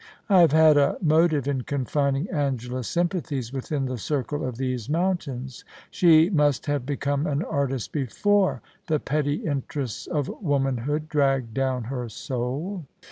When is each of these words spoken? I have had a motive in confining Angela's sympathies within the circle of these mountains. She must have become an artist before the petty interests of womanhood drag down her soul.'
I 0.29 0.39
have 0.39 0.51
had 0.51 0.77
a 0.77 0.97
motive 0.99 1.47
in 1.47 1.61
confining 1.61 2.27
Angela's 2.31 2.87
sympathies 2.87 3.53
within 3.53 3.85
the 3.85 3.99
circle 3.99 4.43
of 4.43 4.57
these 4.57 4.89
mountains. 4.89 5.63
She 5.91 6.27
must 6.31 6.65
have 6.65 6.87
become 6.87 7.27
an 7.27 7.43
artist 7.43 7.91
before 7.91 8.63
the 8.87 8.99
petty 8.99 9.45
interests 9.45 10.07
of 10.07 10.27
womanhood 10.41 11.07
drag 11.07 11.53
down 11.53 11.83
her 11.83 12.09
soul.' 12.09 12.87